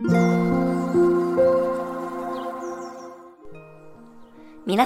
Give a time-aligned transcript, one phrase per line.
[0.00, 0.12] 皆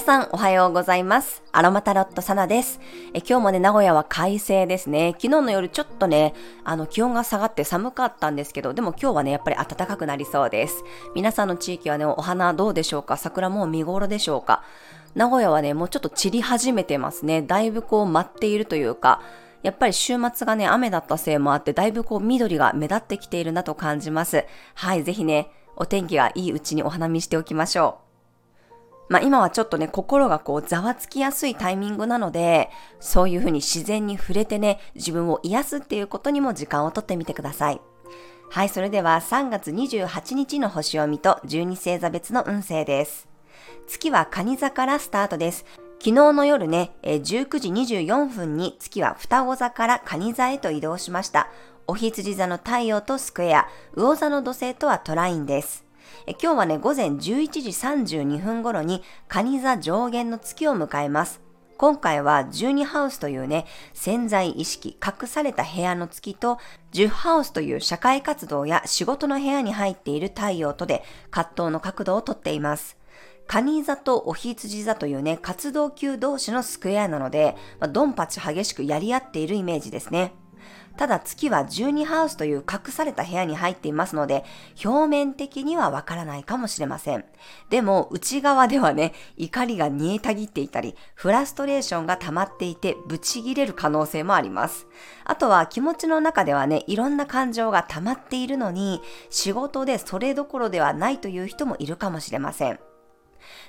[0.00, 1.42] さんおはようございます。
[1.52, 2.80] アロマタロットサナです。
[3.12, 5.10] え今日もね、名古屋は快晴ですね。
[5.18, 6.32] 昨日の夜ちょっとね、
[6.64, 10.82] あの気温が下がって寒かったんですけど、でも今日はね、やっぱり暖かくなりそうです。
[11.14, 13.18] 皆さんの地域はね、お花どうでしょうか？
[13.18, 14.64] 桜もう見頃でしょうか？
[15.14, 17.42] 名古屋はね、もうちょっと散り始めてますね。
[17.42, 19.20] だいぶこう舞っているというか、
[19.62, 24.44] やっぱり週末がね、雨だったせいもあって、だいぶこう緑が目立ってきているなと感じます。
[24.74, 27.98] はい、ぜひね、お天気がいいうちにお花見しておきましょ
[29.08, 29.12] う。
[29.12, 37.80] まあ今はちょっとね、心がこうざわつきやすいタイミングなので、そういうふうに自然に触れてね、自分を癒すっていうことにも時間をとってみてください。
[38.50, 43.28] はい、それでは3月28日の星読みと12星座別の運勢です。
[43.86, 45.64] 月は蟹座からスタートです。
[46.04, 51.48] 昨日の夜ね、19時24分に月は双子座から蟹座へと移動しました。
[51.86, 55.84] お羊座の太陽とスクエア、魚座の土星とはトラインです。
[56.26, 61.40] 今日はね、午前11時32分頃に、蟹座上限の月を迎えます。
[61.78, 66.58] 今回は12ハウスというね、潜在意識、隠された部屋の月と、
[66.94, 73.00] 10ハウスという社会活動や仕事の部屋に入っている太陽とで、葛藤の角度をとっています。
[73.46, 80.34] 蟹座とお羊座というね、活動級同士のスクエアなので、まあ、ドンパチ激しくやり合っているイメージですね。
[80.96, 84.44] ただ月は12ハウスという隠された部屋に入っていますので、
[84.84, 87.24] 表面的にはわからないかもしれません。
[87.70, 94.86] でも内側ではね、怒りが煮えたぎっていたり、フラストレーションが溜まっていて、ブチギレる可能性もあります。
[95.24, 102.78] あとは気持ちの中ではね、いろんな感情が溜まっているのに、仕事でそれどころではないという人もいるかもしれません。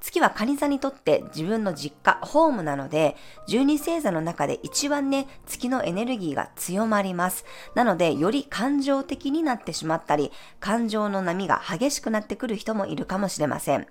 [0.00, 3.16] 月は蟹座にとって自分の実家、ホームなので、
[3.46, 7.44] 十二星座の中で一番ね、月のエネルギーが強まります。
[7.74, 13.86] なので、より感情的になってしまったり、感情の波が激しくなってくる人もいるかもしれません。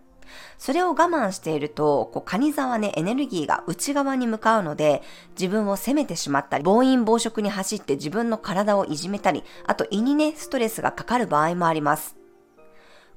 [0.57, 5.01] それを我慢していると、こう、蟹座はね、エネルギーが内側に向かうので、
[5.39, 12.16] 自分を責めてしまったり、暴飲暴食に走って自分の体をいじめたり、あと胃にね、ストレスがかかる場合もあります。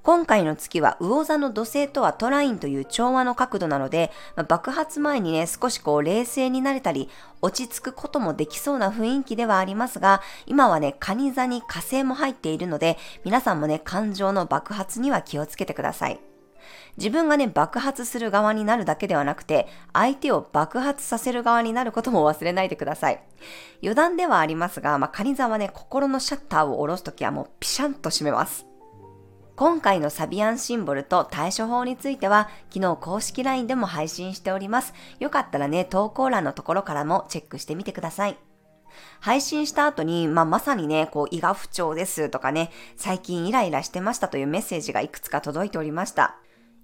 [0.03, 7.11] 今回の月は魚座の土星とはトラインという調和の角度なので、まあ、爆発前にね、少しこう冷静になれたり、
[7.43, 16.21] 落ち着くこともできそうな雰囲気ではありますが、今はね、蟹座に火星も入っているので、皆さんもね、感情の爆発には気をつけてください。
[16.97, 23.23] 自分がね、爆発する側になるだけではなくて、相手を爆発させる側になることも忘れないでください。
[23.83, 28.70] 余談ではありますが、まあ、カニ座はね、心のシャッターを下ろすときはもうピシャンと閉めます。
[29.61, 34.95] 今回のサビアンシンボルと対処法については、昨日公式 LINE でも配信しております。
[35.19, 38.39] よかったらね、投稿欄のところからもチェックしてみてください。
[39.21, 46.39] 配信した後に、まあ、まさにね、こう、胃が不調ですとかね、最近イライラしてましたというメッセージがいくつか届いておりました。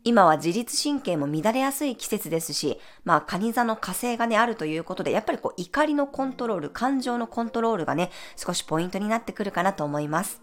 [0.05, 10.43] 今は自律神経も乱れやすい季節ですし、まあ、カニ座の火星がね、あるということで、やっぱりこう、怒りのコントロール、感情のコントロールがね、少しポイントになってくるかなと思います。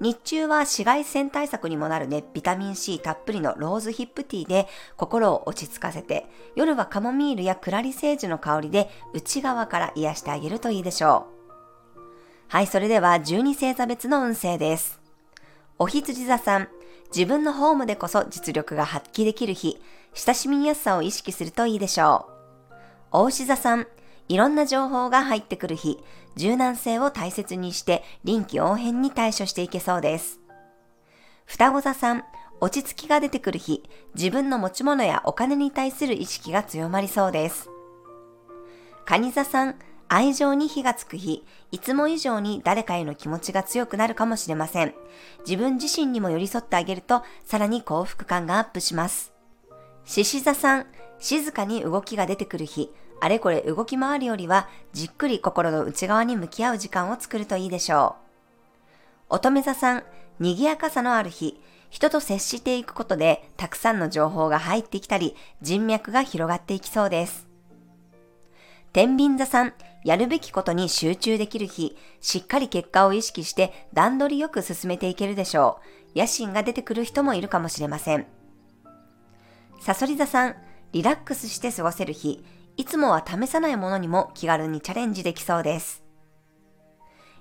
[0.00, 4.66] 日中は紫外線対策にもなるね、ビタミン C たっぷりのローズヒップティーで
[4.96, 6.26] 心を落ち着かせて、
[6.56, 11.34] 夜はカモミールやクラリセージの香りで内側から癒してあげるといいでしょう。
[12.48, 15.00] はい、それでは12星座別の運勢です。
[15.78, 16.68] お羊座さん、
[17.14, 19.80] 自分のホームでこそ実力が発揮できる日、
[20.12, 22.34] 親しみやすさを意識するといいでしょう。
[23.10, 23.86] お牛座さん、
[24.28, 26.02] いろんな情報が入ってくる日、
[26.36, 30.40] 柔軟性を大切にして臨機応変に対処していけそうです。
[31.46, 32.24] 双子座さん、
[32.60, 33.82] 落ち着きが出てくる日、
[34.14, 37.68] 自分の持ち物やお金に対する意識が強まりそうです。
[39.04, 39.76] 蟹座さん、
[40.08, 44.94] 愛情に火がつく日、いつも以上に誰かへの気持ちが強くなるかもしれません。
[45.46, 49.32] 自分自身にも寄り添ってあげると、さらに幸福感がアップします。
[50.04, 50.86] 獅子座さん、
[51.18, 58.16] 静かに動きが出てくる日、あれこれ動き回るよりは、じっくり心の内側に向き合う時間を作るといいでしょ
[59.30, 59.34] う。
[59.36, 60.04] 乙女座さん、
[60.38, 61.60] 賑やかさのある日、
[61.90, 67.46] 人と接していくことで、たくさんの情報が入ってきたり、人脈が広がっていきそうです。
[68.92, 69.74] 天秤座さん、
[70.04, 75.80] やるべきことに集中できる日、しっかり結果を意識して段取りよく進めていけるでしょ
[76.14, 76.18] う。
[76.18, 78.26] 野心が出てくる人もいるかもしれません。
[79.80, 80.56] サソリ座さん、
[80.92, 82.44] リラックスして過ごせる日、
[82.76, 86.02] いつもは試さないものにも気軽にチャレンジできそうです。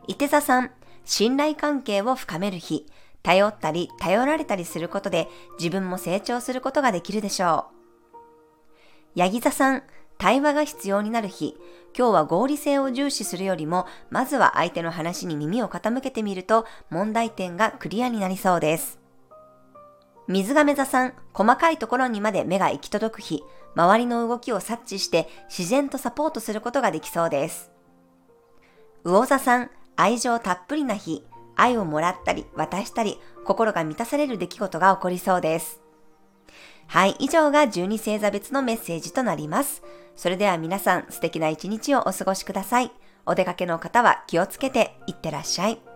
[0.07, 0.71] 伊手座さん、
[1.05, 2.85] 信頼関係を深める日、
[3.23, 8.19] 頼ったり頼られたりすることで自分も成長することができるでしょう。
[9.15, 9.83] ヤギ座さん、
[10.17, 11.55] 対話が必要になる日、
[11.97, 19.02] 今日は合理性を重視するよりも、まずは相手の話に耳を傾けてみると、問題点がクリアになりそうです。
[20.27, 23.43] 水亀座さん、細かいところにまで目が行き届く日、
[23.75, 27.71] 周りの動きを察知して自然とサポートすることができそうです。
[29.03, 31.25] 魚座さん、愛情たっぷりな日、
[31.55, 35.81] 愛をもらったり渡したり、心が満たされる出来事が起こりそうです。
[36.87, 39.83] はい、以上が12星座別のメッセージとなります。
[40.15, 42.91] それでは皆さん素敵な一日をお過ごしください。
[43.25, 45.92] お出かけの方は気をつけていってらっしゃい。